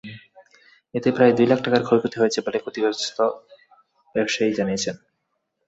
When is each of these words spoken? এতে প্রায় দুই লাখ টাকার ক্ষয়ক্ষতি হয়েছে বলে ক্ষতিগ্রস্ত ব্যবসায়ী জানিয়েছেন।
এতে 0.93 1.09
প্রায় 1.15 1.33
দুই 1.37 1.47
লাখ 1.47 1.59
টাকার 1.65 1.83
ক্ষয়ক্ষতি 1.83 2.17
হয়েছে 2.19 2.39
বলে 2.45 2.57
ক্ষতিগ্রস্ত 2.59 3.17
ব্যবসায়ী 4.15 4.51
জানিয়েছেন। 4.59 4.95